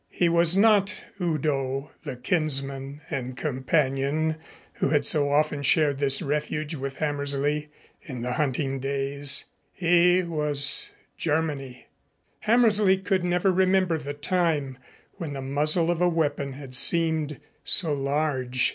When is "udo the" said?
1.21-2.15